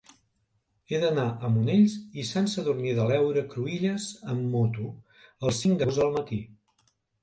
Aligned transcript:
He 0.93 1.01
d'anar 1.03 1.25
a 1.31 1.51
Monells 1.57 1.99
i 2.23 2.27
Sant 2.31 2.49
Sadurní 2.55 2.97
de 3.03 3.07
l'Heura 3.13 3.47
Cruïlles 3.55 4.11
amb 4.35 4.53
moto 4.59 4.91
el 4.93 5.59
cinc 5.63 5.83
d'agost 5.83 6.07
al 6.11 6.21
matí. 6.23 6.47